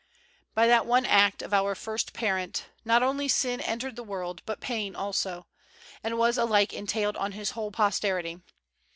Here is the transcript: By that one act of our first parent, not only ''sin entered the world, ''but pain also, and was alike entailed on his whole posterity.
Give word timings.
By 0.55 0.65
that 0.65 0.87
one 0.87 1.05
act 1.05 1.43
of 1.43 1.53
our 1.53 1.75
first 1.75 2.11
parent, 2.11 2.65
not 2.83 3.03
only 3.03 3.27
''sin 3.27 3.61
entered 3.61 3.95
the 3.95 4.01
world, 4.03 4.41
''but 4.47 4.59
pain 4.59 4.95
also, 4.95 5.45
and 6.03 6.17
was 6.17 6.39
alike 6.39 6.73
entailed 6.73 7.17
on 7.17 7.33
his 7.33 7.51
whole 7.51 7.69
posterity. 7.69 8.41